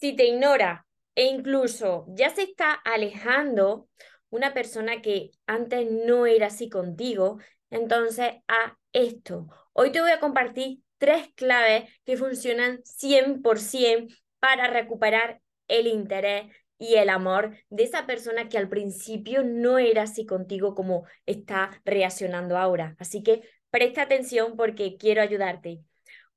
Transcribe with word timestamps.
Si 0.00 0.14
te 0.16 0.26
ignora 0.26 0.86
e 1.14 1.24
incluso 1.26 2.06
ya 2.08 2.30
se 2.30 2.42
está 2.42 2.72
alejando 2.72 3.88
una 4.30 4.54
persona 4.54 5.02
que 5.02 5.32
antes 5.46 5.90
no 5.90 6.26
era 6.26 6.46
así 6.46 6.70
contigo, 6.70 7.38
entonces 7.70 8.36
a 8.48 8.78
esto. 8.92 9.48
Hoy 9.72 9.92
te 9.92 10.00
voy 10.00 10.10
a 10.10 10.20
compartir 10.20 10.78
tres 10.98 11.28
claves 11.34 11.90
que 12.04 12.16
funcionan 12.16 12.80
100% 12.84 14.14
para 14.38 14.68
recuperar 14.68 15.40
el 15.68 15.86
interés 15.86 16.46
y 16.78 16.94
el 16.94 17.10
amor 17.10 17.56
de 17.68 17.82
esa 17.84 18.06
persona 18.06 18.48
que 18.48 18.56
al 18.56 18.70
principio 18.70 19.42
no 19.44 19.78
era 19.78 20.04
así 20.04 20.24
contigo 20.24 20.74
como 20.74 21.04
está 21.26 21.78
reaccionando 21.84 22.56
ahora. 22.56 22.96
Así 22.98 23.22
que 23.22 23.42
presta 23.70 24.02
atención 24.02 24.56
porque 24.56 24.96
quiero 24.96 25.20
ayudarte. 25.20 25.82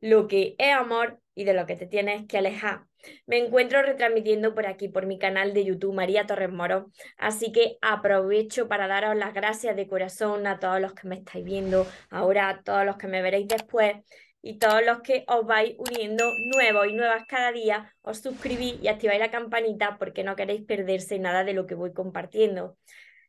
lo 0.00 0.28
que 0.28 0.54
es 0.58 0.72
amor 0.72 1.20
y 1.34 1.44
de 1.44 1.54
lo 1.54 1.66
que 1.66 1.76
te 1.76 1.86
tienes 1.86 2.26
que 2.26 2.38
alejar. 2.38 2.84
Me 3.26 3.38
encuentro 3.38 3.82
retransmitiendo 3.82 4.54
por 4.54 4.66
aquí, 4.66 4.88
por 4.88 5.06
mi 5.06 5.18
canal 5.18 5.54
de 5.54 5.64
YouTube, 5.64 5.94
María 5.94 6.26
Torres 6.26 6.50
Moro. 6.50 6.90
Así 7.16 7.52
que 7.52 7.78
aprovecho 7.80 8.68
para 8.68 8.88
daros 8.88 9.16
las 9.16 9.34
gracias 9.34 9.76
de 9.76 9.86
corazón 9.86 10.46
a 10.46 10.58
todos 10.58 10.80
los 10.80 10.94
que 10.94 11.06
me 11.06 11.16
estáis 11.16 11.44
viendo, 11.44 11.86
ahora 12.10 12.48
a 12.48 12.62
todos 12.62 12.84
los 12.84 12.96
que 12.96 13.06
me 13.06 13.22
veréis 13.22 13.48
después 13.48 13.96
y 14.42 14.58
todos 14.58 14.84
los 14.84 15.00
que 15.00 15.24
os 15.28 15.46
vais 15.46 15.74
uniendo 15.78 16.24
nuevos 16.54 16.86
y 16.88 16.92
nuevas 16.92 17.24
cada 17.28 17.52
día, 17.52 17.94
os 18.02 18.18
suscribís 18.20 18.76
y 18.82 18.88
activáis 18.88 19.20
la 19.20 19.30
campanita 19.30 19.96
porque 19.98 20.24
no 20.24 20.36
queréis 20.36 20.62
perderse 20.64 21.18
nada 21.18 21.44
de 21.44 21.54
lo 21.54 21.66
que 21.66 21.74
voy 21.74 21.92
compartiendo. 21.92 22.76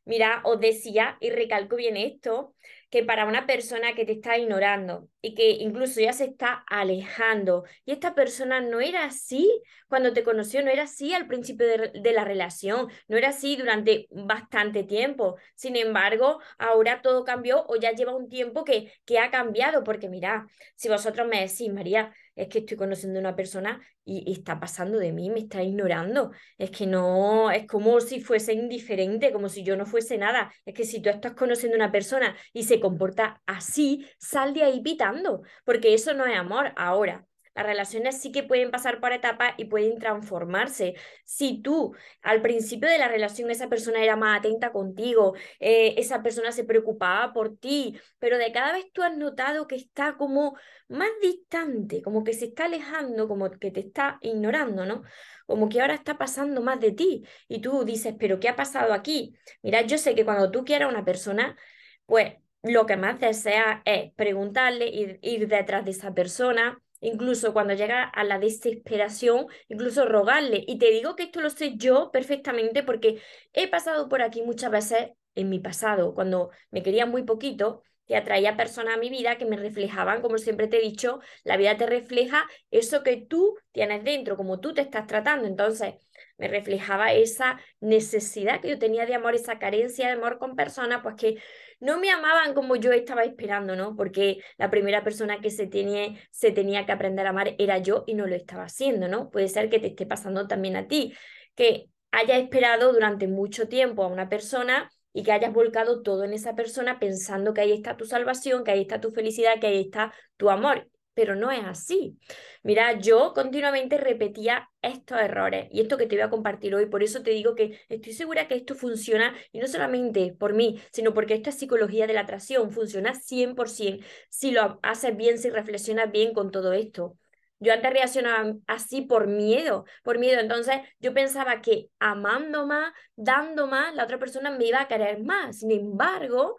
Mira, 0.09 0.41
os 0.43 0.59
decía 0.59 1.17
y 1.19 1.29
recalco 1.29 1.75
bien 1.75 1.95
esto, 1.95 2.55
que 2.89 3.03
para 3.03 3.25
una 3.25 3.45
persona 3.45 3.93
que 3.93 4.05
te 4.05 4.13
está 4.13 4.39
ignorando 4.39 5.07
y 5.21 5.35
que 5.35 5.51
incluso 5.51 6.01
ya 6.01 6.13
se 6.13 6.25
está 6.25 6.63
alejando, 6.67 7.63
y 7.85 7.91
esta 7.91 8.15
persona 8.15 8.59
no 8.59 8.81
era 8.81 9.03
así 9.05 9.47
cuando 9.87 10.11
te 10.11 10.23
conoció, 10.23 10.63
no 10.63 10.71
era 10.71 10.83
así 10.83 11.13
al 11.13 11.27
principio 11.27 11.67
de, 11.67 12.11
la 12.11 12.23
relación, 12.25 12.87
no 13.07 13.17
era 13.17 13.29
así 13.29 13.55
durante 13.55 14.07
bastante 14.09 14.83
tiempo. 14.83 15.35
Sin 15.53 15.75
embargo, 15.75 16.39
ahora 16.57 17.03
todo 17.03 17.23
cambió 17.23 17.65
o 17.67 17.75
ya 17.75 17.91
lleva 17.91 18.15
un 18.15 18.29
tiempo 18.29 18.63
que, 18.63 18.91
que 19.05 19.19
ha 19.19 19.29
cambiado, 19.29 19.83
porque 19.83 20.09
mira, 20.09 20.47
si 20.75 20.89
vosotros 20.89 21.27
me 21.27 21.41
decís, 21.41 21.71
María, 21.71 22.11
es 22.39 22.47
que 22.47 22.59
estoy 22.59 22.77
conociendo 22.77 23.19
a 23.19 23.21
una 23.21 23.35
persona 23.35 23.81
y, 24.05 24.31
está 24.31 24.59
pasando 24.59 24.97
de 24.97 25.11
mí, 25.11 25.29
me 25.29 25.41
está 25.41 25.61
ignorando. 25.61 26.31
Es 26.57 26.71
que 26.71 26.87
no, 26.87 27.51
es 27.51 27.67
como 27.67 27.99
si 28.01 28.21
fuese 28.21 28.53
indiferente, 28.53 29.31
como 29.33 29.49
si 29.49 29.63
yo 29.63 29.75
no 29.75 29.85
fuese 29.85 30.17
nada. 30.17 30.51
Es 30.65 30.73
que 30.73 30.85
si 30.85 31.01
tú 31.01 31.09
estás 31.09 31.33
conociendo 31.33 31.75
a 31.75 31.79
una 31.79 31.91
persona 31.91 32.35
y 32.53 32.63
se 32.63 32.79
comporta 32.79 33.41
así, 33.45 34.07
sal 34.17 34.53
de 34.53 34.63
ahí 34.63 34.81
pitando, 34.81 35.41
porque 35.65 35.93
eso 35.93 36.13
no 36.13 36.25
es 36.25 36.37
amor. 36.37 36.71
Ahora, 36.77 37.25
las 37.55 37.65
relaciones 37.65 38.21
sí 38.21 38.31
que 38.31 38.43
pueden 38.43 38.71
pasar 38.71 38.99
por 38.99 39.11
etapas 39.11 39.53
y 39.57 39.65
pueden 39.65 39.99
transformarse. 39.99 40.95
Si 41.25 41.61
tú 41.61 41.95
al 42.21 42.41
principio 42.41 42.89
de 42.89 42.97
la 42.97 43.07
relación 43.07 43.51
esa 43.51 43.69
persona 43.69 44.03
era 44.03 44.15
más 44.15 44.39
atenta 44.39 44.71
contigo, 44.71 45.35
eh, 45.59 45.95
esa 45.97 46.23
persona 46.23 46.51
se 46.51 46.63
preocupaba 46.63 47.33
por 47.33 47.57
ti, 47.57 47.99
pero 48.19 48.37
de 48.37 48.51
cada 48.51 48.73
vez 48.73 48.85
tú 48.93 49.03
has 49.03 49.15
notado 49.17 49.67
que 49.67 49.75
está 49.75 50.15
como 50.17 50.55
más 50.87 51.09
distante, 51.21 52.01
como 52.01 52.23
que 52.23 52.33
se 52.33 52.45
está 52.45 52.65
alejando, 52.65 53.27
como 53.27 53.49
que 53.51 53.71
te 53.71 53.81
está 53.81 54.17
ignorando, 54.21 54.85
¿no? 54.85 55.03
Como 55.45 55.69
que 55.69 55.81
ahora 55.81 55.95
está 55.95 56.17
pasando 56.17 56.61
más 56.61 56.79
de 56.79 56.91
ti 56.91 57.25
y 57.47 57.61
tú 57.61 57.83
dices, 57.83 58.15
pero 58.19 58.39
¿qué 58.39 58.49
ha 58.49 58.55
pasado 58.55 58.93
aquí? 58.93 59.35
Mira, 59.61 59.81
yo 59.81 59.97
sé 59.97 60.15
que 60.15 60.25
cuando 60.25 60.51
tú 60.51 60.63
quieras 60.65 60.87
a 60.87 60.91
una 60.91 61.05
persona, 61.05 61.57
pues 62.05 62.35
lo 62.63 62.85
que 62.85 62.97
más 62.97 63.19
deseas 63.19 63.81
es 63.85 64.11
preguntarle, 64.13 64.87
ir, 64.89 65.19
ir 65.21 65.47
detrás 65.47 65.85
de 65.85 65.91
esa 65.91 66.13
persona, 66.13 66.81
incluso 67.01 67.53
cuando 67.53 67.73
llega 67.73 68.03
a 68.03 68.23
la 68.23 68.39
desesperación, 68.39 69.47
incluso 69.67 70.05
rogarle. 70.05 70.63
Y 70.67 70.77
te 70.77 70.91
digo 70.91 71.15
que 71.15 71.23
esto 71.23 71.41
lo 71.41 71.49
sé 71.49 71.75
yo 71.77 72.11
perfectamente 72.11 72.83
porque 72.83 73.21
he 73.53 73.67
pasado 73.67 74.09
por 74.09 74.21
aquí 74.21 74.41
muchas 74.41 74.71
veces 74.71 75.09
en 75.35 75.49
mi 75.49 75.59
pasado, 75.59 76.13
cuando 76.13 76.49
me 76.71 76.83
quería 76.83 77.05
muy 77.05 77.23
poquito, 77.23 77.83
que 78.07 78.15
atraía 78.17 78.57
personas 78.57 78.95
a 78.95 78.99
mi 78.99 79.09
vida 79.09 79.37
que 79.37 79.45
me 79.45 79.55
reflejaban, 79.55 80.21
como 80.21 80.37
siempre 80.39 80.67
te 80.67 80.77
he 80.77 80.81
dicho, 80.81 81.19
la 81.43 81.57
vida 81.57 81.77
te 81.77 81.85
refleja 81.85 82.47
eso 82.71 83.03
que 83.03 83.17
tú 83.17 83.55
tienes 83.71 84.03
dentro, 84.03 84.35
como 84.35 84.59
tú 84.59 84.73
te 84.73 84.81
estás 84.81 85.05
tratando. 85.05 85.45
Entonces, 85.47 85.93
me 86.39 86.47
reflejaba 86.47 87.13
esa 87.13 87.59
necesidad 87.81 88.61
que 88.61 88.69
yo 88.69 88.79
tenía 88.79 89.05
de 89.05 89.13
amor, 89.13 89.35
esa 89.35 89.59
carencia 89.59 90.07
de 90.07 90.13
amor 90.13 90.39
con 90.39 90.55
personas, 90.55 91.01
pues 91.03 91.15
que 91.15 91.37
no 91.79 91.99
me 91.99 92.09
amaban 92.09 92.53
como 92.53 92.75
yo 92.75 92.91
estaba 92.91 93.23
esperando, 93.23 93.75
¿no? 93.75 93.95
Porque 93.95 94.39
la 94.57 94.69
primera 94.71 95.03
persona 95.03 95.39
que 95.41 95.51
se 95.51 95.67
tenía, 95.67 96.15
se 96.31 96.51
tenía 96.51 96.85
que 96.85 96.93
aprender 96.93 97.27
a 97.27 97.29
amar 97.29 97.55
era 97.59 97.77
yo 97.77 98.03
y 98.07 98.15
no 98.15 98.25
lo 98.25 98.35
estaba 98.35 98.63
haciendo, 98.63 99.07
¿no? 99.07 99.29
Puede 99.29 99.49
ser 99.49 99.69
que 99.69 99.79
te 99.79 99.87
esté 99.87 100.05
pasando 100.05 100.47
también 100.47 100.75
a 100.77 100.87
ti, 100.87 101.13
que 101.55 101.89
hayas 102.11 102.39
esperado 102.39 102.93
durante 102.93 103.27
mucho 103.27 103.67
tiempo 103.67 104.03
a 104.03 104.07
una 104.07 104.29
persona 104.29 104.89
y 105.13 105.23
que 105.23 105.31
hayas 105.31 105.53
volcado 105.53 106.01
todo 106.01 106.23
en 106.23 106.33
esa 106.33 106.55
persona 106.55 106.99
pensando 106.99 107.53
que 107.53 107.61
ahí 107.61 107.73
está 107.73 107.97
tu 107.97 108.05
salvación, 108.05 108.63
que 108.63 108.71
ahí 108.71 108.81
está 108.81 109.01
tu 109.01 109.11
felicidad, 109.11 109.59
que 109.59 109.67
ahí 109.67 109.81
está 109.81 110.13
tu 110.37 110.49
amor 110.49 110.87
pero 111.13 111.35
no 111.35 111.51
es 111.51 111.63
así. 111.65 112.17
Mira, 112.63 112.99
yo 112.99 113.33
continuamente 113.33 113.97
repetía 113.97 114.69
estos 114.81 115.19
errores 115.19 115.67
y 115.71 115.81
esto 115.81 115.97
que 115.97 116.07
te 116.07 116.15
voy 116.15 116.23
a 116.23 116.29
compartir 116.29 116.73
hoy, 116.75 116.85
por 116.85 117.03
eso 117.03 117.21
te 117.23 117.31
digo 117.31 117.55
que 117.55 117.79
estoy 117.89 118.13
segura 118.13 118.47
que 118.47 118.55
esto 118.55 118.75
funciona 118.75 119.35
y 119.51 119.59
no 119.59 119.67
solamente 119.67 120.35
por 120.37 120.53
mí, 120.53 120.81
sino 120.91 121.13
porque 121.13 121.33
esta 121.33 121.51
psicología 121.51 122.07
de 122.07 122.13
la 122.13 122.21
atracción 122.21 122.71
funciona 122.71 123.13
100% 123.15 124.05
si 124.29 124.51
lo 124.51 124.79
haces 124.81 125.15
bien, 125.17 125.37
si 125.39 125.49
reflexionas 125.49 126.11
bien 126.11 126.33
con 126.33 126.51
todo 126.51 126.73
esto. 126.73 127.17
Yo 127.59 127.73
antes 127.73 127.91
reaccionaba 127.91 128.55
así 128.67 129.01
por 129.01 129.27
miedo, 129.27 129.85
por 130.03 130.17
miedo. 130.17 130.39
Entonces 130.39 130.77
yo 130.99 131.13
pensaba 131.13 131.61
que 131.61 131.89
amando 131.99 132.65
más, 132.65 132.93
dando 133.15 133.67
más, 133.67 133.93
la 133.95 134.05
otra 134.05 134.17
persona 134.17 134.51
me 134.51 134.65
iba 134.65 134.81
a 134.81 134.87
querer 134.87 135.21
más. 135.23 135.59
Sin 135.59 135.71
embargo, 135.71 136.55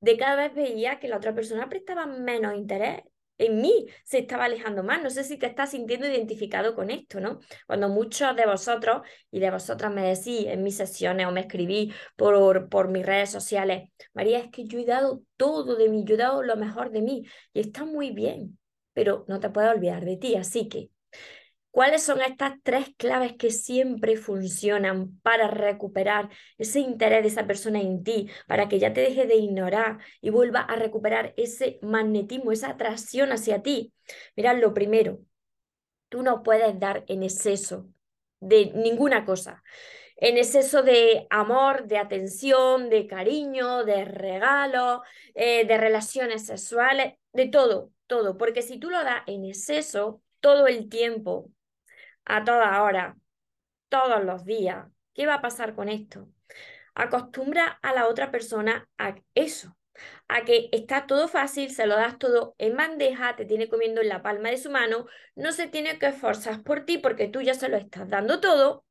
de 0.00 0.16
cada 0.18 0.36
vez 0.36 0.54
veía 0.54 1.00
que 1.00 1.08
la 1.08 1.16
otra 1.16 1.34
persona 1.34 1.68
prestaba 1.68 2.06
menos 2.06 2.54
interés 2.54 3.02
en 3.38 3.60
mí 3.60 3.86
se 4.04 4.18
estaba 4.18 4.44
alejando 4.44 4.82
más. 4.82 5.02
No 5.02 5.10
sé 5.10 5.24
si 5.24 5.38
te 5.38 5.46
estás 5.46 5.70
sintiendo 5.70 6.06
identificado 6.06 6.74
con 6.74 6.90
esto, 6.90 7.20
¿no? 7.20 7.40
Cuando 7.66 7.88
muchos 7.88 8.34
de 8.36 8.46
vosotros 8.46 9.02
y 9.30 9.40
de 9.40 9.50
vosotras 9.50 9.92
me 9.92 10.02
decís 10.02 10.46
en 10.46 10.62
mis 10.62 10.76
sesiones 10.76 11.26
o 11.26 11.32
me 11.32 11.40
escribí 11.40 11.92
por, 12.16 12.68
por 12.68 12.88
mis 12.88 13.04
redes 13.04 13.30
sociales, 13.30 13.90
María, 14.12 14.38
es 14.38 14.50
que 14.50 14.66
yo 14.66 14.78
he 14.78 14.84
dado 14.84 15.22
todo 15.36 15.76
de 15.76 15.88
mí, 15.88 16.04
yo 16.04 16.14
he 16.14 16.18
dado 16.18 16.42
lo 16.42 16.56
mejor 16.56 16.90
de 16.90 17.02
mí 17.02 17.24
y 17.52 17.60
está 17.60 17.84
muy 17.84 18.10
bien, 18.12 18.58
pero 18.92 19.24
no 19.28 19.40
te 19.40 19.50
puedo 19.50 19.70
olvidar 19.70 20.04
de 20.04 20.16
ti. 20.16 20.36
Así 20.36 20.68
que 20.68 20.90
¿Cuáles 21.74 22.04
son 22.04 22.22
estas 22.22 22.52
tres 22.62 22.90
claves 22.96 23.32
que 23.32 23.50
siempre 23.50 24.16
funcionan 24.16 25.18
para 25.22 25.48
recuperar 25.48 26.30
ese 26.56 26.78
interés 26.78 27.22
de 27.22 27.28
esa 27.30 27.48
persona 27.48 27.80
en 27.80 28.04
ti, 28.04 28.30
para 28.46 28.68
que 28.68 28.78
ya 28.78 28.92
te 28.92 29.00
deje 29.00 29.26
de 29.26 29.34
ignorar 29.34 29.98
y 30.20 30.30
vuelva 30.30 30.60
a 30.60 30.76
recuperar 30.76 31.34
ese 31.36 31.80
magnetismo, 31.82 32.52
esa 32.52 32.68
atracción 32.70 33.32
hacia 33.32 33.60
ti? 33.62 33.92
Mirad, 34.36 34.60
lo 34.60 34.72
primero, 34.72 35.18
tú 36.08 36.22
no 36.22 36.44
puedes 36.44 36.78
dar 36.78 37.02
en 37.08 37.24
exceso 37.24 37.88
de 38.38 38.66
ninguna 38.66 39.24
cosa. 39.24 39.64
En 40.14 40.38
exceso 40.38 40.84
de 40.84 41.26
amor, 41.28 41.88
de 41.88 41.98
atención, 41.98 42.88
de 42.88 43.08
cariño, 43.08 43.82
de 43.82 44.04
regalo, 44.04 45.02
eh, 45.34 45.66
de 45.66 45.76
relaciones 45.76 46.46
sexuales, 46.46 47.14
de 47.32 47.48
todo, 47.48 47.90
todo. 48.06 48.38
Porque 48.38 48.62
si 48.62 48.78
tú 48.78 48.90
lo 48.90 49.02
das 49.02 49.24
en 49.26 49.44
exceso 49.44 50.22
todo 50.38 50.68
el 50.68 50.88
tiempo, 50.88 51.50
a 52.24 52.44
toda 52.44 52.82
hora, 52.82 53.16
todos 53.88 54.24
los 54.24 54.44
días. 54.44 54.86
¿Qué 55.14 55.26
va 55.26 55.34
a 55.34 55.42
pasar 55.42 55.74
con 55.74 55.88
esto? 55.88 56.28
Acostumbra 56.94 57.78
a 57.82 57.92
la 57.92 58.08
otra 58.08 58.30
persona 58.30 58.88
a 58.98 59.16
eso, 59.34 59.76
a 60.28 60.44
que 60.44 60.68
está 60.72 61.06
todo 61.06 61.28
fácil, 61.28 61.70
se 61.70 61.86
lo 61.86 61.96
das 61.96 62.18
todo 62.18 62.54
en 62.58 62.76
bandeja, 62.76 63.36
te 63.36 63.44
tiene 63.44 63.68
comiendo 63.68 64.00
en 64.00 64.08
la 64.08 64.22
palma 64.22 64.50
de 64.50 64.58
su 64.58 64.70
mano, 64.70 65.06
no 65.34 65.52
se 65.52 65.68
tiene 65.68 65.98
que 65.98 66.06
esforzar 66.06 66.62
por 66.62 66.84
ti 66.84 66.98
porque 66.98 67.28
tú 67.28 67.40
ya 67.42 67.54
se 67.54 67.68
lo 67.68 67.76
estás 67.76 68.08
dando 68.08 68.40
todo 68.40 68.84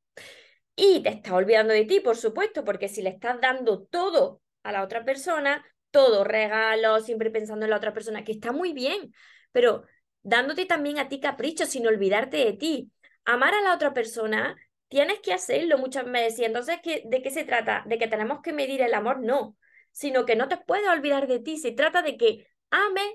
y 0.75 1.01
te 1.03 1.09
está 1.09 1.36
olvidando 1.36 1.74
de 1.74 1.86
ti, 1.86 2.00
por 2.00 2.18
supuesto, 2.18 2.63
porque 2.63 2.89
si 2.89 3.01
le 3.01 3.09
estás 3.09 3.39
dando 3.41 3.83
todo 3.83 4.41
a 4.63 4.71
la 4.71 4.83
otra 4.83 5.06
persona, 5.06 5.63
todo, 5.91 6.24
regalo, 6.24 7.00
siempre 7.01 7.29
pensando 7.29 7.65
en 7.65 7.69
la 7.69 7.77
otra 7.77 7.94
persona, 7.94 8.24
que 8.24 8.31
está 8.31 8.51
muy 8.51 8.74
bien, 8.74 9.13
pero 9.51 9.83
dándote 10.24 10.65
también 10.65 10.97
a 11.00 11.09
ti 11.09 11.19
capricho 11.19 11.65
sin 11.65 11.86
olvidarte 11.86 12.38
de 12.38 12.53
ti. 12.53 12.91
Amar 13.25 13.54
a 13.54 13.62
la 13.62 13.74
otra 13.74 13.94
persona 13.94 14.56
tienes 14.88 15.20
que 15.20 15.34
hacerlo 15.34 15.78
muchas 15.78 16.06
veces. 16.06 16.40
Y 16.40 16.46
entonces, 16.46 16.78
¿de 16.84 17.22
qué 17.22 17.31
se 17.31 17.46
trata? 17.46 17.84
¿De 17.88 17.98
que 17.98 18.08
tenemos 18.08 18.42
que 18.42 18.54
medir 18.54 18.81
el 18.81 18.94
amor? 18.94 19.20
No, 19.22 19.58
sino 19.92 20.25
que 20.25 20.36
no 20.36 20.48
te 20.48 20.58
puedes 20.58 20.88
olvidar 20.88 21.28
de 21.28 21.40
ti. 21.40 21.58
Se 21.58 21.72
trata 21.72 22.02
de 22.02 22.18
que 22.18 22.48
ames 22.70 23.14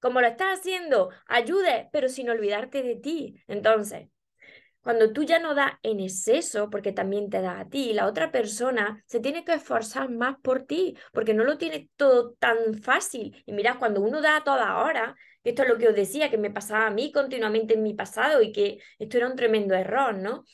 como 0.00 0.20
lo 0.20 0.28
estás 0.28 0.60
haciendo, 0.60 1.10
ayude, 1.26 1.88
pero 1.92 2.08
sin 2.08 2.30
olvidarte 2.30 2.82
de 2.82 2.96
ti. 2.96 3.42
Entonces, 3.48 4.08
cuando 4.80 5.12
tú 5.12 5.24
ya 5.24 5.38
no 5.38 5.54
das 5.54 5.72
en 5.82 6.00
exceso, 6.00 6.70
porque 6.70 6.92
también 6.92 7.30
te 7.30 7.42
da 7.42 7.60
a 7.60 7.68
ti, 7.68 7.92
la 7.92 8.06
otra 8.06 8.30
persona 8.30 9.02
se 9.06 9.20
tiene 9.20 9.44
que 9.44 9.54
esforzar 9.54 10.08
más 10.08 10.36
por 10.40 10.64
ti, 10.64 10.96
porque 11.12 11.34
no 11.34 11.44
lo 11.44 11.58
tiene 11.58 11.90
todo 11.96 12.34
tan 12.38 12.74
fácil. 12.80 13.42
Y 13.44 13.52
mira, 13.52 13.78
cuando 13.78 14.00
uno 14.00 14.20
da 14.20 14.36
a 14.36 14.44
toda 14.44 14.78
hora, 14.84 15.16
esto 15.50 15.62
es 15.62 15.68
lo 15.68 15.78
que 15.78 15.88
os 15.88 15.94
decía, 15.94 16.30
que 16.30 16.38
me 16.38 16.50
pasaba 16.50 16.86
a 16.86 16.90
mí 16.90 17.12
continuamente 17.12 17.74
en 17.74 17.82
mi 17.82 17.94
pasado 17.94 18.42
y 18.42 18.52
que 18.52 18.78
esto 18.98 19.16
era 19.16 19.28
un 19.28 19.36
tremendo 19.36 19.74
error, 19.74 20.14
¿no? 20.16 20.44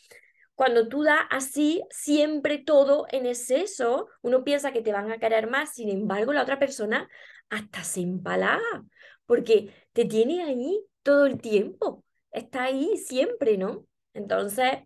Cuando 0.54 0.88
tú 0.88 1.02
das 1.02 1.22
así, 1.30 1.82
siempre 1.90 2.58
todo 2.58 3.06
en 3.10 3.26
exceso, 3.26 4.08
uno 4.22 4.44
piensa 4.44 4.72
que 4.72 4.82
te 4.82 4.92
van 4.92 5.10
a 5.10 5.18
querer 5.18 5.48
más, 5.48 5.74
sin 5.74 5.90
embargo, 5.90 6.32
la 6.32 6.42
otra 6.42 6.58
persona 6.58 7.08
hasta 7.50 7.82
se 7.82 8.00
empalaga, 8.00 8.84
porque 9.26 9.74
te 9.92 10.04
tiene 10.04 10.44
ahí 10.44 10.80
todo 11.02 11.26
el 11.26 11.40
tiempo, 11.40 12.04
está 12.30 12.64
ahí 12.64 12.96
siempre, 12.96 13.58
¿no? 13.58 13.86
Entonces, 14.12 14.78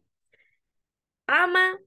ama, 1.26 1.78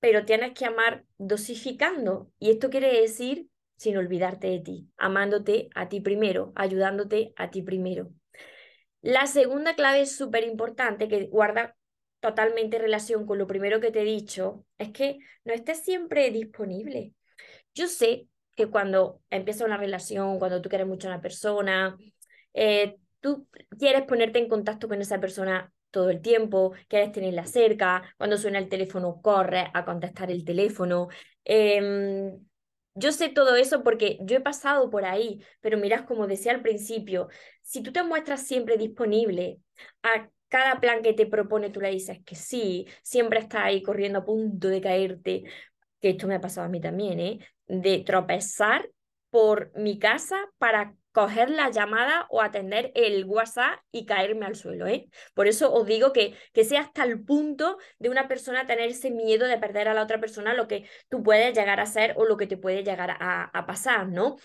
pero 0.00 0.24
tienes 0.24 0.52
que 0.54 0.66
amar 0.66 1.04
dosificando. 1.16 2.30
Y 2.38 2.50
esto 2.50 2.70
quiere 2.70 3.00
decir 3.00 3.48
sin 3.78 3.96
olvidarte 3.96 4.48
de 4.48 4.60
ti, 4.60 4.88
amándote 4.98 5.70
a 5.74 5.88
ti 5.88 6.00
primero, 6.00 6.52
ayudándote 6.54 7.32
a 7.36 7.50
ti 7.50 7.62
primero. 7.62 8.10
La 9.00 9.26
segunda 9.26 9.74
clave 9.74 10.02
es 10.02 10.16
súper 10.16 10.44
importante, 10.44 11.08
que 11.08 11.28
guarda 11.28 11.76
totalmente 12.20 12.78
relación 12.78 13.24
con 13.24 13.38
lo 13.38 13.46
primero 13.46 13.80
que 13.80 13.92
te 13.92 14.02
he 14.02 14.04
dicho, 14.04 14.66
es 14.76 14.90
que 14.90 15.18
no 15.44 15.54
estés 15.54 15.82
siempre 15.84 16.30
disponible. 16.30 17.14
Yo 17.74 17.86
sé 17.86 18.28
que 18.56 18.66
cuando 18.66 19.22
empieza 19.30 19.64
una 19.64 19.76
relación, 19.76 20.40
cuando 20.40 20.60
tú 20.60 20.68
quieres 20.68 20.88
mucho 20.88 21.08
a 21.08 21.12
una 21.12 21.22
persona, 21.22 21.96
eh, 22.54 22.96
tú 23.20 23.46
quieres 23.78 24.02
ponerte 24.02 24.40
en 24.40 24.48
contacto 24.48 24.88
con 24.88 25.00
esa 25.00 25.20
persona 25.20 25.72
todo 25.90 26.10
el 26.10 26.20
tiempo, 26.20 26.72
quieres 26.88 27.12
tenerla 27.12 27.46
cerca, 27.46 28.02
cuando 28.16 28.36
suena 28.36 28.58
el 28.58 28.68
teléfono 28.68 29.20
corres 29.22 29.68
a 29.72 29.84
contestar 29.84 30.30
el 30.32 30.44
teléfono. 30.44 31.08
Em, 31.44 32.47
yo 32.98 33.12
sé 33.12 33.28
todo 33.28 33.56
eso 33.56 33.82
porque 33.82 34.18
yo 34.22 34.36
he 34.36 34.40
pasado 34.40 34.90
por 34.90 35.04
ahí, 35.04 35.42
pero 35.60 35.78
miras, 35.78 36.02
como 36.02 36.26
decía 36.26 36.52
al 36.52 36.62
principio, 36.62 37.28
si 37.62 37.82
tú 37.82 37.92
te 37.92 38.02
muestras 38.02 38.46
siempre 38.46 38.76
disponible 38.76 39.60
a 40.02 40.28
cada 40.48 40.80
plan 40.80 41.02
que 41.02 41.12
te 41.12 41.26
propone, 41.26 41.70
tú 41.70 41.80
le 41.80 41.90
dices 41.90 42.18
que 42.24 42.34
sí, 42.34 42.86
siempre 43.02 43.40
estás 43.40 43.64
ahí 43.64 43.82
corriendo 43.82 44.20
a 44.20 44.24
punto 44.24 44.68
de 44.68 44.80
caerte, 44.80 45.44
que 46.00 46.10
esto 46.10 46.26
me 46.26 46.36
ha 46.36 46.40
pasado 46.40 46.66
a 46.66 46.70
mí 46.70 46.80
también, 46.80 47.20
¿eh? 47.20 47.38
de 47.66 47.98
tropezar 48.00 48.88
por 49.30 49.72
mi 49.74 49.98
casa 49.98 50.36
para 50.58 50.94
coger 51.12 51.50
la 51.50 51.70
llamada 51.70 52.26
o 52.30 52.40
atender 52.42 52.92
el 52.94 53.24
WhatsApp 53.24 53.80
y 53.90 54.06
caerme 54.06 54.46
al 54.46 54.54
suelo. 54.54 54.86
¿eh? 54.86 55.08
Por 55.34 55.48
eso 55.48 55.72
os 55.72 55.84
digo 55.84 56.12
que, 56.12 56.36
que 56.52 56.64
sea 56.64 56.82
hasta 56.82 57.02
el 57.02 57.24
punto 57.24 57.78
de 57.98 58.08
una 58.08 58.28
persona 58.28 58.66
tener 58.66 58.90
ese 58.90 59.10
miedo 59.10 59.46
de 59.46 59.58
perder 59.58 59.88
a 59.88 59.94
la 59.94 60.02
otra 60.02 60.20
persona 60.20 60.54
lo 60.54 60.68
que 60.68 60.88
tú 61.08 61.22
puedes 61.22 61.56
llegar 61.56 61.80
a 61.80 61.86
ser 61.86 62.14
o 62.16 62.24
lo 62.24 62.36
que 62.36 62.46
te 62.46 62.56
puede 62.56 62.84
llegar 62.84 63.16
a, 63.18 63.66
pasar, 63.66 64.08
¿no? 64.08 64.36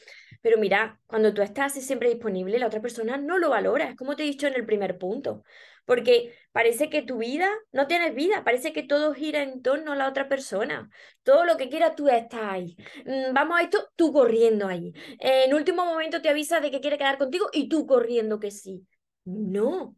Pero 0.42 0.58
mira, 0.58 1.00
cuando 1.06 1.34
tú 1.34 1.44
estás 1.44 1.74
siempre 1.74 2.10
disponible, 2.10 2.58
la 2.58 2.68
otra 2.68 2.82
persona 2.82 3.18
no 3.18 3.38
lo 3.38 3.52
valora, 3.52 3.90
es 3.90 3.96
como 3.96 4.16
te 4.16 4.24
he 4.24 4.26
dicho 4.26 4.48
en 4.48 4.56
el 4.56 4.66
primer 4.66 4.98
punto 4.98 5.44
porque 5.86 6.34
parece 6.52 6.90
que 6.90 7.02
tu 7.02 7.18
vida 7.18 7.50
no 7.72 7.88
tienes 7.88 8.14
vida, 8.16 8.44
parece 8.44 8.74
que 8.74 8.84
todo 8.84 9.14
gira 9.14 9.42
en 9.44 9.62
torno 9.62 9.92
a 9.94 9.96
la 9.96 10.08
otra 10.10 10.30
persona. 10.30 10.90
Todo 11.24 11.46
lo 11.46 11.58
que 11.58 11.70
quieras 11.70 11.96
tú 11.96 12.08
estás 12.08 12.42
ahí. 12.44 12.76
Mm, 13.06 13.34
vamos 13.34 13.60
a 13.60 13.64
esto, 13.64 13.90
tú 13.96 14.12
corriendo 14.14 14.68
ahí. 14.68 14.94
En 15.20 15.54
último 15.54 15.86
momento 15.86 16.22
te 16.22 16.30
avisa 16.30 16.60
de 16.60 16.72
que 16.72 16.82
quiere 16.82 16.98
quedar 16.98 17.18
contigo 17.18 17.48
y 17.54 17.70
tú 17.70 17.86
corriendo 17.86 18.40
que 18.40 18.52
sí. 18.52 18.86
No, 19.26 19.96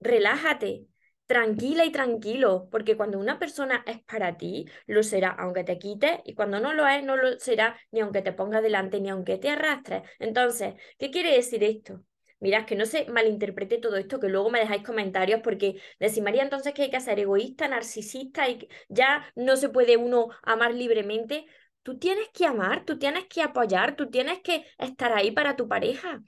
relájate. 0.00 0.86
Tranquila 1.26 1.84
y 1.84 1.90
tranquilo, 1.90 2.68
porque 2.70 2.96
cuando 2.96 3.18
una 3.18 3.38
persona 3.40 3.82
es 3.86 4.00
para 4.04 4.36
ti, 4.36 4.66
lo 4.86 5.02
será 5.02 5.30
aunque 5.30 5.64
te 5.64 5.76
quite, 5.78 6.22
y 6.24 6.34
cuando 6.36 6.60
no 6.60 6.72
lo 6.72 6.86
es, 6.86 7.02
no 7.02 7.16
lo 7.16 7.38
será 7.40 7.76
ni 7.90 8.00
aunque 8.00 8.22
te 8.22 8.32
ponga 8.32 8.60
delante, 8.60 9.00
ni 9.00 9.10
aunque 9.10 9.36
te 9.38 9.48
arrastres. 9.50 10.02
Entonces, 10.20 10.74
¿qué 10.98 11.10
quiere 11.10 11.32
decir 11.34 11.64
esto? 11.64 12.02
Mirad, 12.40 12.66
que 12.66 12.76
no 12.76 12.84
se 12.86 13.06
malinterprete 13.06 13.78
todo 13.78 13.96
esto, 13.96 14.20
que 14.20 14.28
luego 14.28 14.50
me 14.50 14.58
dejáis 14.60 14.82
comentarios 14.82 15.40
porque 15.42 15.80
decís, 15.98 16.22
María, 16.22 16.42
entonces 16.42 16.74
que 16.74 16.82
hay 16.82 16.90
que 16.90 17.00
ser 17.00 17.18
egoísta, 17.18 17.66
narcisista 17.68 18.48
y 18.48 18.68
ya 18.88 19.24
no 19.34 19.56
se 19.56 19.70
puede 19.70 19.96
uno 19.96 20.28
amar 20.42 20.74
libremente. 20.74 21.46
Tú 21.82 21.98
tienes 21.98 22.28
que 22.34 22.44
amar, 22.46 22.84
tú 22.84 22.98
tienes 22.98 23.26
que 23.26 23.42
apoyar, 23.42 23.96
tú 23.96 24.10
tienes 24.10 24.40
que 24.40 24.66
estar 24.78 25.12
ahí 25.12 25.30
para 25.30 25.56
tu 25.56 25.66
pareja. 25.68 26.22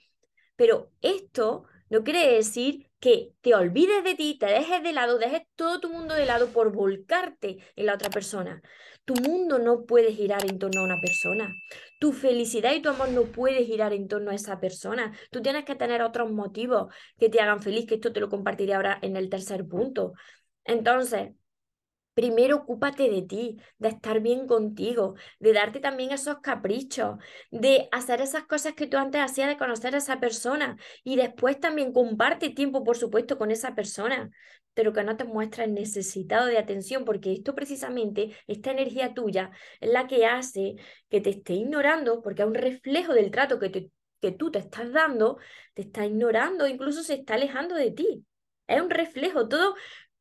Pero 0.56 0.90
esto 1.02 1.64
no 1.90 2.04
quiere 2.04 2.34
decir 2.34 2.90
que 3.00 3.32
te 3.40 3.54
olvides 3.54 4.04
de 4.04 4.14
ti, 4.14 4.36
te 4.38 4.46
dejes 4.46 4.82
de 4.82 4.92
lado, 4.92 5.18
dejes 5.18 5.42
todo 5.56 5.80
tu 5.80 5.90
mundo 5.90 6.14
de 6.14 6.26
lado 6.26 6.48
por 6.48 6.72
volcarte 6.72 7.58
en 7.76 7.86
la 7.86 7.94
otra 7.94 8.10
persona. 8.10 8.62
Tu 9.04 9.14
mundo 9.14 9.58
no 9.58 9.86
puede 9.86 10.12
girar 10.12 10.44
en 10.44 10.58
torno 10.58 10.80
a 10.80 10.84
una 10.84 11.00
persona. 11.00 11.54
Tu 11.98 12.12
felicidad 12.12 12.74
y 12.74 12.82
tu 12.82 12.90
amor 12.90 13.08
no 13.10 13.24
puede 13.24 13.64
girar 13.64 13.92
en 13.92 14.08
torno 14.08 14.30
a 14.30 14.34
esa 14.34 14.60
persona. 14.60 15.12
Tú 15.30 15.40
tienes 15.40 15.64
que 15.64 15.76
tener 15.76 16.02
otros 16.02 16.30
motivos 16.30 16.92
que 17.18 17.30
te 17.30 17.40
hagan 17.40 17.62
feliz, 17.62 17.86
que 17.86 17.94
esto 17.94 18.12
te 18.12 18.20
lo 18.20 18.28
compartiré 18.28 18.74
ahora 18.74 18.98
en 19.00 19.16
el 19.16 19.30
tercer 19.30 19.66
punto. 19.66 20.12
Entonces, 20.64 21.30
Primero 22.18 22.56
ocúpate 22.56 23.08
de 23.08 23.22
ti, 23.22 23.58
de 23.78 23.90
estar 23.90 24.18
bien 24.20 24.48
contigo, 24.48 25.14
de 25.38 25.52
darte 25.52 25.78
también 25.78 26.10
esos 26.10 26.40
caprichos, 26.40 27.16
de 27.52 27.88
hacer 27.92 28.20
esas 28.20 28.44
cosas 28.44 28.74
que 28.74 28.88
tú 28.88 28.96
antes 28.96 29.20
hacías, 29.20 29.46
de 29.46 29.56
conocer 29.56 29.94
a 29.94 29.98
esa 29.98 30.18
persona 30.18 30.76
y 31.04 31.14
después 31.14 31.60
también 31.60 31.92
comparte 31.92 32.50
tiempo, 32.50 32.82
por 32.82 32.96
supuesto, 32.96 33.38
con 33.38 33.52
esa 33.52 33.76
persona, 33.76 34.30
pero 34.74 34.92
que 34.92 35.04
no 35.04 35.16
te 35.16 35.22
muestres 35.22 35.68
necesitado 35.68 36.46
de 36.46 36.58
atención, 36.58 37.04
porque 37.04 37.32
esto 37.32 37.54
precisamente, 37.54 38.36
esta 38.48 38.72
energía 38.72 39.14
tuya, 39.14 39.52
es 39.80 39.92
la 39.92 40.08
que 40.08 40.26
hace 40.26 40.74
que 41.08 41.20
te 41.20 41.30
esté 41.30 41.52
ignorando, 41.54 42.20
porque 42.20 42.42
es 42.42 42.48
un 42.48 42.54
reflejo 42.56 43.12
del 43.14 43.30
trato 43.30 43.60
que, 43.60 43.92
que 44.20 44.32
tú 44.32 44.50
te 44.50 44.58
estás 44.58 44.90
dando, 44.92 45.38
te 45.72 45.82
está 45.82 46.04
ignorando, 46.04 46.66
incluso 46.66 47.04
se 47.04 47.14
está 47.14 47.34
alejando 47.34 47.76
de 47.76 47.92
ti. 47.92 48.24
Es 48.66 48.82
un 48.82 48.90
reflejo, 48.90 49.48
todo, 49.48 49.76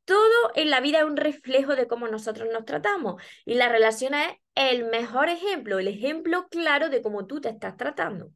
todo 0.08 0.52
en 0.56 0.70
la 0.70 0.80
vida 0.80 1.00
es 1.00 1.04
un 1.04 1.18
reflejo 1.18 1.76
de 1.76 1.86
cómo 1.86 2.08
nosotros 2.08 2.48
nos 2.54 2.64
tratamos 2.64 3.22
y 3.44 3.56
la 3.56 3.68
relación 3.68 4.14
es 4.14 4.30
el 4.56 4.86
mejor 4.86 5.28
ejemplo, 5.28 5.80
el 5.80 5.90
ejemplo 5.90 6.48
claro 6.50 6.90
de 6.90 7.02
cómo 7.02 7.28
tú 7.28 7.42
te 7.42 7.50
estás 7.50 7.76
tratando. 7.76 8.32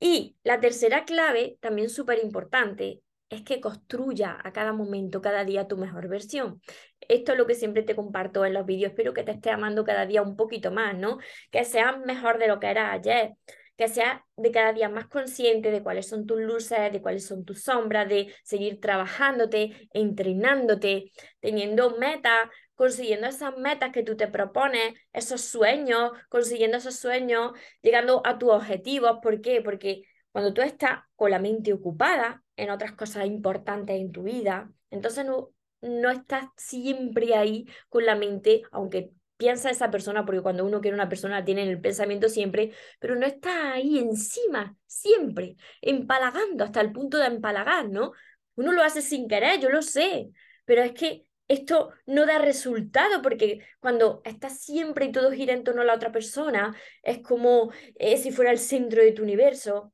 Y 0.00 0.36
la 0.42 0.58
tercera 0.58 1.04
clave, 1.04 1.56
también 1.60 1.88
súper 1.88 2.18
importante, 2.22 3.00
es 3.30 3.42
que 3.42 3.60
construya 3.60 4.38
a 4.42 4.52
cada 4.52 4.72
momento, 4.72 5.22
cada 5.22 5.44
día 5.44 5.68
tu 5.68 5.76
mejor 5.76 6.08
versión. 6.08 6.60
Esto 7.00 7.32
es 7.32 7.38
lo 7.38 7.46
que 7.46 7.54
siempre 7.54 7.84
te 7.84 7.94
comparto 7.94 8.44
en 8.44 8.54
los 8.54 8.66
vídeos, 8.66 8.90
espero 8.90 9.14
que 9.14 9.22
te 9.22 9.32
esté 9.32 9.50
amando 9.50 9.84
cada 9.84 10.04
día 10.04 10.22
un 10.22 10.36
poquito 10.36 10.72
más, 10.72 10.96
¿no? 10.96 11.18
Que 11.52 11.64
seas 11.64 11.96
mejor 12.06 12.38
de 12.38 12.48
lo 12.48 12.58
que 12.58 12.70
eras 12.70 12.92
ayer, 12.92 13.34
que 13.78 13.88
seas 13.88 14.20
de 14.36 14.50
cada 14.50 14.72
día 14.72 14.88
más 14.88 15.06
consciente 15.06 15.70
de 15.70 15.82
cuáles 15.82 16.08
son 16.08 16.26
tus 16.26 16.40
luces, 16.40 16.92
de 16.92 17.00
cuáles 17.00 17.24
son 17.24 17.44
tus 17.44 17.62
sombras, 17.62 18.08
de 18.08 18.34
seguir 18.42 18.80
trabajándote, 18.80 19.88
entrenándote, 19.92 21.12
teniendo 21.38 21.96
metas, 21.96 22.50
consiguiendo 22.74 23.28
esas 23.28 23.56
metas 23.56 23.92
que 23.92 24.02
tú 24.02 24.16
te 24.16 24.26
propones, 24.26 24.94
esos 25.12 25.42
sueños, 25.42 26.10
consiguiendo 26.28 26.78
esos 26.78 26.96
sueños, 26.96 27.52
llegando 27.80 28.20
a 28.26 28.36
tus 28.36 28.50
objetivos. 28.50 29.18
¿Por 29.22 29.40
qué? 29.40 29.62
Porque 29.62 30.02
cuando 30.32 30.52
tú 30.52 30.60
estás 30.60 31.00
con 31.14 31.30
la 31.30 31.38
mente 31.38 31.72
ocupada 31.72 32.42
en 32.56 32.70
otras 32.70 32.92
cosas 32.92 33.26
importantes 33.26 33.96
en 33.96 34.10
tu 34.10 34.24
vida, 34.24 34.72
entonces 34.90 35.24
no, 35.24 35.50
no 35.82 36.10
estás 36.10 36.46
siempre 36.56 37.36
ahí 37.36 37.66
con 37.88 38.04
la 38.04 38.16
mente, 38.16 38.62
aunque 38.72 39.12
piensa 39.38 39.70
esa 39.70 39.90
persona, 39.90 40.26
porque 40.26 40.42
cuando 40.42 40.66
uno 40.66 40.80
quiere 40.82 40.94
una 40.94 41.08
persona 41.08 41.44
tiene 41.44 41.62
en 41.62 41.70
el 41.70 41.80
pensamiento 41.80 42.28
siempre, 42.28 42.72
pero 42.98 43.16
no 43.16 43.24
está 43.26 43.72
ahí 43.72 43.98
encima, 43.98 44.76
siempre, 44.86 45.56
empalagando 45.80 46.64
hasta 46.64 46.82
el 46.82 46.92
punto 46.92 47.16
de 47.18 47.26
empalagar, 47.26 47.88
¿no? 47.88 48.12
Uno 48.56 48.72
lo 48.72 48.82
hace 48.82 49.00
sin 49.00 49.28
querer, 49.28 49.60
yo 49.60 49.70
lo 49.70 49.80
sé, 49.82 50.30
pero 50.66 50.82
es 50.82 50.92
que 50.92 51.24
esto 51.48 51.90
no 52.06 52.26
da 52.26 52.38
resultado 52.38 53.22
porque 53.22 53.60
cuando 53.80 54.20
estás 54.24 54.60
siempre 54.60 55.06
y 55.06 55.12
todo 55.12 55.32
gira 55.32 55.54
en 55.54 55.64
torno 55.64 55.82
a 55.82 55.84
la 55.84 55.94
otra 55.94 56.12
persona, 56.12 56.76
es 57.02 57.20
como 57.20 57.72
eh, 57.96 58.18
si 58.18 58.30
fuera 58.32 58.50
el 58.50 58.58
centro 58.58 59.02
de 59.02 59.12
tu 59.12 59.22
universo. 59.22 59.92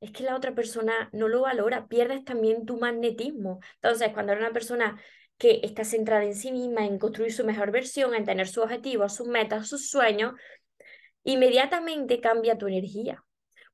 Es 0.00 0.10
que 0.12 0.24
la 0.24 0.36
otra 0.36 0.54
persona 0.54 1.10
no 1.12 1.28
lo 1.28 1.42
valora, 1.42 1.86
pierdes 1.86 2.24
también 2.24 2.66
tu 2.66 2.78
magnetismo. 2.78 3.60
Entonces, 3.76 4.12
cuando 4.12 4.32
una 4.32 4.52
persona 4.52 5.00
que 5.38 5.60
está 5.64 5.84
centrada 5.84 6.24
en 6.24 6.34
sí 6.34 6.52
misma, 6.52 6.86
en 6.86 6.98
construir 6.98 7.32
su 7.32 7.44
mejor 7.44 7.70
versión, 7.72 8.14
en 8.14 8.24
tener 8.24 8.46
sus 8.48 8.64
objetivos, 8.64 9.14
sus 9.16 9.26
metas, 9.28 9.68
sus 9.68 9.88
sueños, 9.90 10.34
inmediatamente 11.24 12.20
cambia 12.20 12.58
tu 12.58 12.66
energía. 12.68 13.24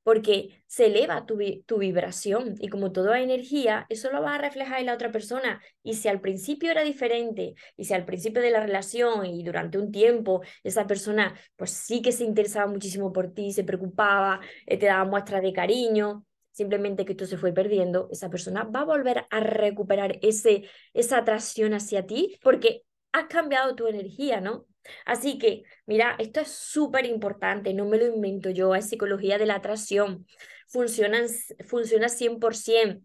porque 0.03 0.63
se 0.65 0.87
eleva 0.87 1.25
tu, 1.25 1.37
tu 1.67 1.77
vibración 1.77 2.55
y 2.59 2.69
como 2.69 2.91
todo 2.91 3.13
es 3.13 3.23
energía, 3.23 3.85
eso 3.89 4.11
lo 4.11 4.21
vas 4.21 4.39
a 4.39 4.41
reflejar 4.41 4.79
en 4.79 4.87
la 4.87 4.93
otra 4.95 5.11
persona. 5.11 5.61
Y 5.83 5.95
si 5.95 6.07
al 6.07 6.21
principio 6.21 6.71
era 6.71 6.83
diferente, 6.83 7.55
y 7.77 7.85
si 7.85 7.93
al 7.93 8.05
principio 8.05 8.41
de 8.41 8.49
la 8.51 8.61
relación 8.61 9.25
y 9.25 9.43
durante 9.43 9.77
un 9.77 9.91
tiempo 9.91 10.41
esa 10.63 10.87
persona 10.87 11.35
pues 11.55 11.71
sí 11.71 12.01
que 12.01 12.11
se 12.11 12.23
interesaba 12.23 12.67
muchísimo 12.71 13.11
por 13.13 13.33
ti, 13.33 13.53
se 13.53 13.63
preocupaba, 13.63 14.39
eh, 14.65 14.77
te 14.77 14.87
daba 14.87 15.05
muestras 15.05 15.41
de 15.43 15.53
cariño, 15.53 16.25
simplemente 16.51 17.05
que 17.05 17.13
esto 17.13 17.25
se 17.25 17.37
fue 17.37 17.53
perdiendo, 17.53 18.09
esa 18.11 18.29
persona 18.29 18.63
va 18.63 18.81
a 18.81 18.85
volver 18.85 19.25
a 19.29 19.39
recuperar 19.39 20.19
ese, 20.21 20.69
esa 20.93 21.17
atracción 21.17 21.73
hacia 21.73 22.05
ti 22.05 22.37
porque 22.41 22.83
has 23.11 23.25
cambiado 23.25 23.75
tu 23.75 23.87
energía, 23.87 24.41
¿no? 24.41 24.65
Así 25.05 25.37
que, 25.37 25.63
mira, 25.85 26.15
esto 26.19 26.39
es 26.41 26.49
súper 26.49 27.05
importante, 27.05 27.73
no 27.73 27.85
me 27.85 27.97
lo 27.97 28.07
invento 28.07 28.49
yo, 28.49 28.75
es 28.75 28.89
psicología 28.89 29.37
de 29.37 29.45
la 29.45 29.55
atracción, 29.55 30.25
funciona, 30.67 31.21
funciona 31.67 32.09
100%. 32.09 33.01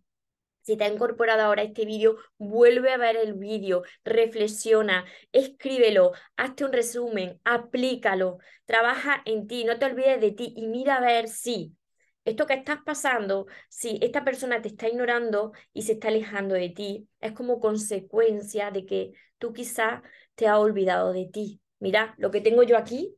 Si 0.62 0.78
te 0.78 0.84
ha 0.84 0.88
incorporado 0.88 1.42
ahora 1.42 1.62
este 1.62 1.84
vídeo, 1.84 2.16
vuelve 2.38 2.90
a 2.92 2.96
ver 2.96 3.16
el 3.16 3.34
vídeo, 3.34 3.82
reflexiona, 4.02 5.04
escríbelo, 5.30 6.12
hazte 6.36 6.64
un 6.64 6.72
resumen, 6.72 7.38
aplícalo, 7.44 8.38
trabaja 8.64 9.20
en 9.26 9.46
ti, 9.46 9.64
no 9.64 9.78
te 9.78 9.84
olvides 9.84 10.22
de 10.22 10.30
ti 10.30 10.54
y 10.56 10.66
mira 10.66 10.96
a 10.96 11.00
ver 11.00 11.28
si 11.28 11.76
esto 12.24 12.46
que 12.46 12.54
estás 12.54 12.78
pasando, 12.84 13.46
si 13.68 13.98
esta 14.02 14.24
persona 14.24 14.62
te 14.62 14.68
está 14.68 14.88
ignorando 14.88 15.52
y 15.72 15.82
se 15.82 15.92
está 15.92 16.08
alejando 16.08 16.54
de 16.54 16.70
ti, 16.70 17.08
es 17.20 17.32
como 17.32 17.60
consecuencia 17.60 18.70
de 18.70 18.86
que 18.86 19.12
tú 19.38 19.52
quizás 19.52 20.02
te 20.34 20.46
has 20.48 20.58
olvidado 20.58 21.12
de 21.12 21.26
ti. 21.26 21.60
Mira, 21.80 22.14
lo 22.18 22.30
que 22.30 22.40
tengo 22.40 22.62
yo 22.62 22.76
aquí, 22.78 23.16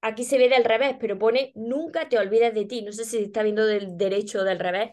aquí 0.00 0.24
se 0.24 0.38
ve 0.38 0.48
del 0.48 0.64
revés, 0.64 0.96
pero 1.00 1.18
pone 1.18 1.52
nunca 1.54 2.08
te 2.08 2.18
olvides 2.18 2.54
de 2.54 2.64
ti. 2.66 2.82
No 2.82 2.92
sé 2.92 3.04
si 3.04 3.18
está 3.18 3.42
viendo 3.42 3.66
del 3.66 3.96
derecho 3.96 4.40
o 4.40 4.44
del 4.44 4.58
revés. 4.58 4.92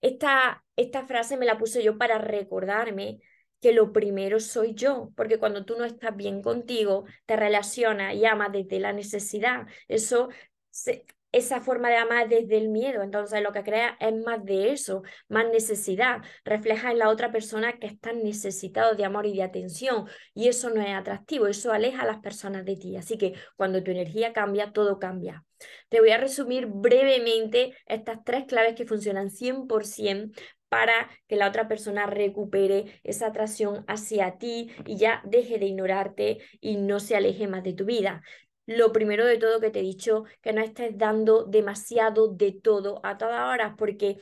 Esta, 0.00 0.64
esta 0.76 1.06
frase 1.06 1.36
me 1.36 1.46
la 1.46 1.58
puse 1.58 1.82
yo 1.82 1.98
para 1.98 2.18
recordarme 2.18 3.20
que 3.60 3.72
lo 3.72 3.92
primero 3.92 4.40
soy 4.40 4.74
yo, 4.74 5.10
porque 5.16 5.38
cuando 5.38 5.64
tú 5.66 5.76
no 5.76 5.84
estás 5.84 6.16
bien 6.16 6.42
contigo, 6.42 7.04
te 7.26 7.36
relacionas 7.36 8.14
y 8.14 8.24
amas 8.24 8.52
desde 8.52 8.80
la 8.80 8.92
necesidad. 8.92 9.66
Eso 9.88 10.30
se, 10.70 11.04
esa 11.32 11.60
forma 11.60 11.88
de 11.88 11.96
amar 11.96 12.28
desde 12.28 12.58
el 12.58 12.68
miedo. 12.68 13.02
Entonces 13.02 13.42
lo 13.42 13.52
que 13.52 13.62
crea 13.62 13.96
es 14.00 14.14
más 14.24 14.44
de 14.44 14.72
eso, 14.72 15.02
más 15.28 15.46
necesidad. 15.50 16.18
Refleja 16.44 16.90
en 16.90 16.98
la 16.98 17.08
otra 17.08 17.30
persona 17.30 17.78
que 17.78 17.86
están 17.86 18.22
necesitado 18.22 18.94
de 18.94 19.04
amor 19.04 19.26
y 19.26 19.34
de 19.34 19.42
atención. 19.42 20.06
Y 20.34 20.48
eso 20.48 20.70
no 20.70 20.80
es 20.80 20.94
atractivo, 20.94 21.46
eso 21.46 21.72
aleja 21.72 22.02
a 22.02 22.06
las 22.06 22.20
personas 22.20 22.64
de 22.64 22.76
ti. 22.76 22.96
Así 22.96 23.16
que 23.18 23.34
cuando 23.56 23.82
tu 23.82 23.90
energía 23.90 24.32
cambia, 24.32 24.72
todo 24.72 24.98
cambia. 24.98 25.44
Te 25.88 26.00
voy 26.00 26.10
a 26.10 26.18
resumir 26.18 26.66
brevemente 26.66 27.74
estas 27.86 28.24
tres 28.24 28.44
claves 28.46 28.74
que 28.74 28.86
funcionan 28.86 29.30
100% 29.30 30.32
para 30.68 31.10
que 31.26 31.36
la 31.36 31.48
otra 31.48 31.66
persona 31.66 32.06
recupere 32.06 33.00
esa 33.02 33.26
atracción 33.26 33.84
hacia 33.88 34.38
ti 34.38 34.70
y 34.86 34.96
ya 34.96 35.20
deje 35.24 35.58
de 35.58 35.66
ignorarte 35.66 36.38
y 36.60 36.76
no 36.76 37.00
se 37.00 37.16
aleje 37.16 37.48
más 37.48 37.64
de 37.64 37.74
tu 37.74 37.84
vida 37.84 38.22
lo 38.66 38.92
primero 38.92 39.24
de 39.26 39.38
todo 39.38 39.60
que 39.60 39.70
te 39.70 39.80
he 39.80 39.82
dicho, 39.82 40.24
que 40.42 40.52
no 40.52 40.62
estés 40.62 40.96
dando 40.96 41.44
demasiado 41.44 42.28
de 42.28 42.52
todo 42.52 43.00
a 43.02 43.18
todas 43.18 43.48
horas, 43.48 43.74
porque 43.76 44.18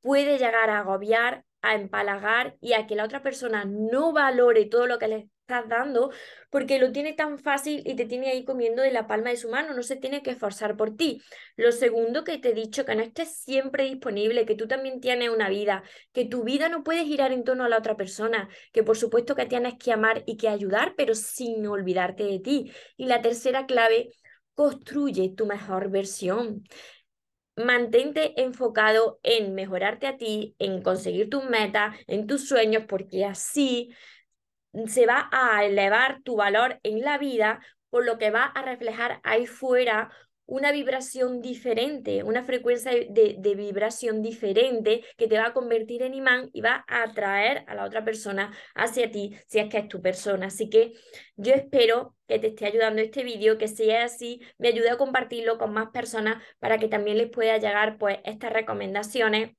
puede 0.00 0.38
llegar 0.38 0.70
a 0.70 0.80
agobiar, 0.80 1.44
a 1.62 1.74
empalagar 1.74 2.56
y 2.60 2.72
a 2.72 2.86
que 2.86 2.96
la 2.96 3.04
otra 3.04 3.22
persona 3.22 3.64
no 3.64 4.12
valore 4.12 4.66
todo 4.66 4.86
lo 4.86 4.98
que 4.98 5.08
le 5.08 5.28
estás 5.50 5.68
dando 5.68 6.10
porque 6.50 6.78
lo 6.78 6.92
tiene 6.92 7.12
tan 7.12 7.38
fácil 7.38 7.82
y 7.84 7.94
te 7.96 8.06
tiene 8.06 8.30
ahí 8.30 8.44
comiendo 8.44 8.82
de 8.82 8.92
la 8.92 9.06
palma 9.06 9.30
de 9.30 9.36
su 9.36 9.50
mano, 9.50 9.74
no 9.74 9.82
se 9.82 9.96
tiene 9.96 10.22
que 10.22 10.30
esforzar 10.30 10.76
por 10.76 10.96
ti. 10.96 11.20
Lo 11.56 11.72
segundo 11.72 12.24
que 12.24 12.38
te 12.38 12.50
he 12.50 12.54
dicho, 12.54 12.84
que 12.84 12.94
no 12.94 13.02
estés 13.02 13.36
siempre 13.36 13.84
disponible, 13.84 14.46
que 14.46 14.54
tú 14.54 14.66
también 14.68 15.00
tienes 15.00 15.30
una 15.30 15.48
vida, 15.48 15.82
que 16.12 16.24
tu 16.24 16.44
vida 16.44 16.68
no 16.68 16.82
puede 16.82 17.04
girar 17.04 17.32
en 17.32 17.44
torno 17.44 17.64
a 17.64 17.68
la 17.68 17.78
otra 17.78 17.96
persona, 17.96 18.48
que 18.72 18.82
por 18.82 18.96
supuesto 18.96 19.34
que 19.34 19.46
tienes 19.46 19.74
que 19.74 19.92
amar 19.92 20.22
y 20.26 20.36
que 20.36 20.48
ayudar, 20.48 20.94
pero 20.96 21.14
sin 21.14 21.66
olvidarte 21.66 22.24
de 22.24 22.38
ti. 22.38 22.72
Y 22.96 23.06
la 23.06 23.22
tercera 23.22 23.66
clave, 23.66 24.10
construye 24.54 25.30
tu 25.30 25.46
mejor 25.46 25.90
versión. 25.90 26.64
Mantente 27.56 28.40
enfocado 28.42 29.18
en 29.22 29.54
mejorarte 29.54 30.06
a 30.06 30.16
ti, 30.16 30.54
en 30.58 30.82
conseguir 30.82 31.28
tus 31.30 31.44
metas, 31.44 31.96
en 32.06 32.26
tus 32.26 32.48
sueños, 32.48 32.84
porque 32.88 33.24
así 33.24 33.90
se 34.86 35.06
va 35.06 35.28
a 35.32 35.64
elevar 35.64 36.22
tu 36.22 36.36
valor 36.36 36.80
en 36.82 37.00
la 37.00 37.18
vida, 37.18 37.60
por 37.90 38.04
lo 38.04 38.18
que 38.18 38.30
va 38.30 38.44
a 38.44 38.62
reflejar 38.62 39.20
ahí 39.24 39.46
fuera 39.46 40.10
una 40.50 40.72
vibración 40.72 41.40
diferente, 41.40 42.24
una 42.24 42.42
frecuencia 42.42 42.90
de, 42.90 43.36
de, 43.38 43.54
vibración 43.54 44.20
diferente 44.20 45.04
que 45.16 45.28
te 45.28 45.38
va 45.38 45.46
a 45.46 45.52
convertir 45.52 46.02
en 46.02 46.12
imán 46.12 46.50
y 46.52 46.60
va 46.60 46.84
a 46.88 47.04
atraer 47.04 47.64
a 47.68 47.76
la 47.76 47.84
otra 47.84 48.04
persona 48.04 48.52
hacia 48.74 49.12
ti, 49.12 49.36
si 49.46 49.60
es 49.60 49.68
que 49.68 49.78
es 49.78 49.88
tu 49.88 50.02
persona. 50.02 50.46
Así 50.46 50.68
que 50.68 50.92
yo 51.36 51.54
espero 51.54 52.16
que 52.26 52.40
te 52.40 52.48
esté 52.48 52.66
ayudando 52.66 53.00
este 53.00 53.22
vídeo, 53.22 53.58
que 53.58 53.68
sea 53.68 54.04
así, 54.04 54.40
me 54.58 54.68
ayude 54.68 54.90
a 54.90 54.96
compartirlo 54.96 55.56
con 55.56 55.72
más 55.72 55.90
personas 55.90 56.42
para 56.58 56.78
que 56.78 56.88
también 56.88 57.18
les 57.18 57.30
pueda 57.30 57.56
llegar 57.58 57.96
pues 57.96 58.18
estas 58.24 58.52
recomendaciones 58.52 59.52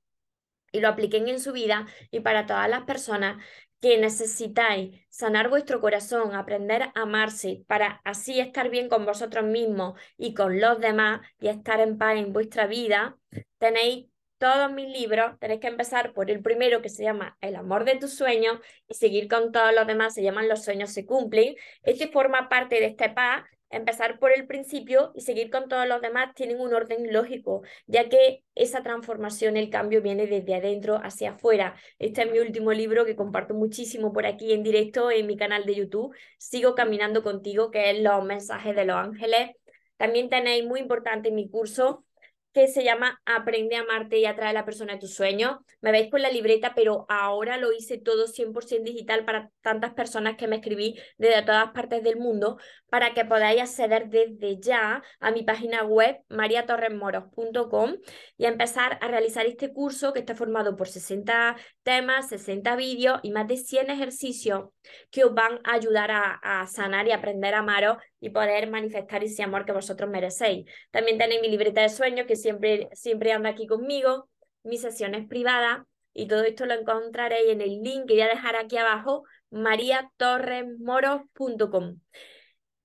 y 0.72 0.80
lo 0.80 0.88
apliquen 0.88 1.26
en 1.28 1.40
su 1.40 1.52
vida 1.52 1.86
y 2.10 2.20
para 2.20 2.44
todas 2.44 2.68
las 2.68 2.82
personas 2.84 3.42
que 3.82 3.98
necesitáis 3.98 4.98
sanar 5.10 5.48
vuestro 5.50 5.80
corazón, 5.80 6.36
aprender 6.36 6.82
a 6.84 6.92
amarse 6.94 7.64
para 7.66 8.00
así 8.04 8.38
estar 8.40 8.70
bien 8.70 8.88
con 8.88 9.04
vosotros 9.04 9.44
mismos 9.44 10.00
y 10.16 10.34
con 10.34 10.60
los 10.60 10.80
demás 10.80 11.20
y 11.40 11.48
estar 11.48 11.80
en 11.80 11.98
paz 11.98 12.16
en 12.16 12.32
vuestra 12.32 12.68
vida, 12.68 13.18
tenéis 13.58 14.06
todos 14.42 14.72
mis 14.72 14.88
libros, 14.88 15.38
tenéis 15.38 15.60
que 15.60 15.68
empezar 15.68 16.12
por 16.12 16.28
el 16.28 16.42
primero 16.42 16.82
que 16.82 16.88
se 16.88 17.04
llama 17.04 17.38
El 17.40 17.54
amor 17.54 17.84
de 17.84 17.94
tus 17.94 18.14
sueños 18.16 18.58
y 18.88 18.94
seguir 18.94 19.28
con 19.28 19.52
todos 19.52 19.72
los 19.72 19.86
demás, 19.86 20.14
se 20.14 20.22
llaman 20.24 20.48
Los 20.48 20.64
sueños 20.64 20.90
se 20.90 21.06
cumplen. 21.06 21.54
Este 21.84 22.08
forma 22.08 22.48
parte 22.48 22.80
de 22.80 22.86
este 22.86 23.08
paz 23.08 23.44
empezar 23.70 24.18
por 24.18 24.32
el 24.32 24.48
principio 24.48 25.12
y 25.14 25.20
seguir 25.20 25.48
con 25.48 25.68
todos 25.68 25.86
los 25.86 26.00
demás 26.00 26.34
tienen 26.34 26.60
un 26.60 26.74
orden 26.74 27.12
lógico, 27.12 27.62
ya 27.86 28.08
que 28.08 28.42
esa 28.56 28.82
transformación, 28.82 29.56
el 29.56 29.70
cambio 29.70 30.02
viene 30.02 30.26
desde 30.26 30.56
adentro 30.56 30.96
hacia 30.96 31.30
afuera. 31.30 31.76
Este 32.00 32.22
es 32.22 32.32
mi 32.32 32.40
último 32.40 32.72
libro 32.72 33.04
que 33.04 33.14
comparto 33.14 33.54
muchísimo 33.54 34.12
por 34.12 34.26
aquí 34.26 34.52
en 34.52 34.64
directo 34.64 35.12
en 35.12 35.28
mi 35.28 35.36
canal 35.36 35.64
de 35.66 35.76
YouTube. 35.76 36.16
Sigo 36.36 36.74
caminando 36.74 37.22
contigo, 37.22 37.70
que 37.70 37.92
es 37.92 38.02
los 38.02 38.24
mensajes 38.24 38.74
de 38.74 38.86
los 38.86 38.96
ángeles. 38.96 39.50
También 39.98 40.28
tenéis 40.28 40.66
muy 40.66 40.80
importante 40.80 41.30
mi 41.30 41.48
curso 41.48 42.04
que 42.52 42.68
se 42.68 42.84
llama 42.84 43.20
Aprende 43.24 43.76
a 43.76 43.80
amarte 43.80 44.18
y 44.18 44.26
atrae 44.26 44.50
a 44.50 44.52
la 44.52 44.64
persona 44.64 44.94
de 44.94 44.98
tus 44.98 45.14
sueños. 45.14 45.58
Me 45.80 45.92
veis 45.92 46.10
con 46.10 46.22
la 46.22 46.30
libreta, 46.30 46.74
pero 46.74 47.06
ahora 47.08 47.56
lo 47.56 47.72
hice 47.72 47.98
todo 47.98 48.26
100% 48.26 48.82
digital 48.84 49.24
para 49.24 49.50
tantas 49.60 49.94
personas 49.94 50.36
que 50.36 50.46
me 50.46 50.56
escribí 50.56 50.98
desde 51.16 51.42
todas 51.42 51.70
partes 51.72 52.02
del 52.02 52.16
mundo, 52.16 52.58
para 52.88 53.14
que 53.14 53.24
podáis 53.24 53.62
acceder 53.62 54.08
desde 54.08 54.60
ya 54.60 55.02
a 55.20 55.30
mi 55.30 55.42
página 55.42 55.84
web 55.84 56.18
mariatorresmoros.com 56.28 57.96
y 58.36 58.44
empezar 58.44 58.98
a 59.00 59.08
realizar 59.08 59.46
este 59.46 59.72
curso 59.72 60.12
que 60.12 60.20
está 60.20 60.34
formado 60.34 60.76
por 60.76 60.88
60 60.88 61.56
temas, 61.82 62.28
60 62.28 62.76
vídeos 62.76 63.20
y 63.22 63.30
más 63.30 63.48
de 63.48 63.56
100 63.56 63.90
ejercicios 63.90 64.68
que 65.10 65.24
os 65.24 65.34
van 65.34 65.60
a 65.64 65.74
ayudar 65.74 66.10
a, 66.10 66.34
a 66.42 66.66
sanar 66.66 67.06
y 67.06 67.12
aprender 67.12 67.54
a 67.54 67.60
amaros 67.60 67.96
y 68.22 68.30
poder 68.30 68.70
manifestar 68.70 69.22
ese 69.24 69.42
amor 69.42 69.66
que 69.66 69.72
vosotros 69.72 70.08
merecéis. 70.08 70.64
También 70.92 71.18
tenéis 71.18 71.42
mi 71.42 71.48
libreta 71.48 71.82
de 71.82 71.88
sueños 71.88 72.24
que 72.26 72.36
siempre, 72.36 72.88
siempre 72.92 73.32
anda 73.32 73.48
aquí 73.50 73.66
conmigo, 73.66 74.28
mis 74.62 74.80
sesiones 74.80 75.26
privadas 75.26 75.80
y 76.14 76.28
todo 76.28 76.44
esto 76.44 76.64
lo 76.64 76.74
encontraréis 76.74 77.48
en 77.48 77.60
el 77.60 77.82
link 77.82 78.06
que 78.06 78.14
voy 78.14 78.22
a 78.22 78.28
dejar 78.28 78.54
aquí 78.54 78.76
abajo, 78.76 79.24
mariatorresmoros.com. 79.50 81.98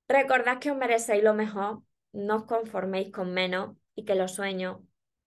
Recordad 0.07 0.57
que 0.57 0.71
os 0.71 0.77
merecéis 0.77 1.23
lo 1.23 1.35
mejor, 1.35 1.83
no 2.13 2.37
os 2.37 2.45
conforméis 2.45 3.11
con 3.11 3.31
menos 3.31 3.77
y 3.93 4.05
que 4.05 4.15
los 4.15 4.33
sueños, 4.33 4.77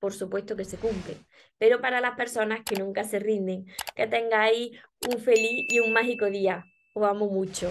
por 0.00 0.12
supuesto 0.12 0.56
que 0.56 0.64
se 0.64 0.78
cumplen. 0.78 1.24
Pero 1.56 1.80
para 1.80 2.00
las 2.00 2.16
personas 2.16 2.62
que 2.64 2.74
nunca 2.74 3.04
se 3.04 3.20
rinden, 3.20 3.66
que 3.94 4.08
tengáis 4.08 4.72
un 5.08 5.20
feliz 5.20 5.66
y 5.68 5.78
un 5.78 5.92
mágico 5.92 6.26
día. 6.26 6.64
Os 6.94 7.06
amo 7.06 7.28
mucho. 7.28 7.70